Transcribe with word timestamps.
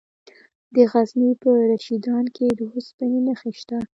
د 0.75 0.75
غزني 0.91 1.31
په 1.41 1.49
رشیدان 1.71 2.25
کې 2.35 2.45
د 2.59 2.61
اوسپنې 2.73 3.19
نښې 3.27 3.51
شته. 3.59 3.77